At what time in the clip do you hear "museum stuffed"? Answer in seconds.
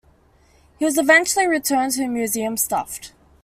2.07-3.13